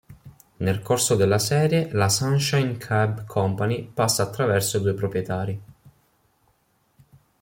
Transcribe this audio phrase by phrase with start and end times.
[0.57, 5.61] Nel corso della serie la Sunshine Cab Company passa attraverso due proprietari.